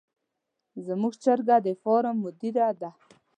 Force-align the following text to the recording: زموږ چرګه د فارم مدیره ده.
زموږ 0.85 1.13
چرګه 1.23 1.57
د 1.65 1.67
فارم 1.81 2.15
مدیره 2.23 2.67
ده. 2.81 2.89